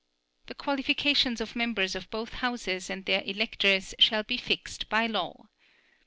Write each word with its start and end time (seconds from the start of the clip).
The 0.47 0.55
qualifications 0.55 1.39
of 1.41 1.55
members 1.55 1.93
of 1.93 2.09
both 2.09 2.33
Houses 2.33 2.89
and 2.89 3.05
their 3.05 3.21
electors 3.23 3.93
shall 3.99 4.23
be 4.23 4.37
fixed 4.37 4.89
by 4.89 5.05
law. 5.05 5.43